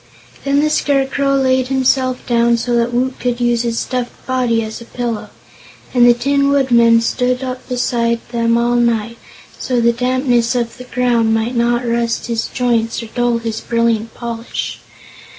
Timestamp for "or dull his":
13.03-13.61